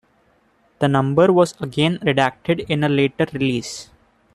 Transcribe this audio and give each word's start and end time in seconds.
This 0.79 0.89
number 0.89 1.31
was 1.31 1.53
again 1.61 1.99
redacted 1.99 2.65
in 2.67 2.83
a 2.83 2.89
later 2.89 3.27
release. 3.33 3.91